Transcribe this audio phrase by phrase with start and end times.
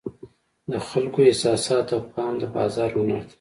[0.71, 3.29] د خلکو احساساتو ته پام د بازار هنر دی.